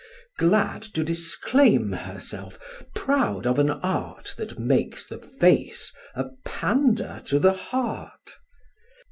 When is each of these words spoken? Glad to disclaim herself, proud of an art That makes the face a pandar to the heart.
Glad 0.39 0.81
to 0.97 1.03
disclaim 1.03 1.91
herself, 1.91 2.57
proud 2.95 3.45
of 3.45 3.59
an 3.59 3.69
art 3.69 4.33
That 4.35 4.57
makes 4.57 5.05
the 5.05 5.19
face 5.19 5.93
a 6.15 6.31
pandar 6.43 7.19
to 7.25 7.37
the 7.37 7.53
heart. 7.53 8.39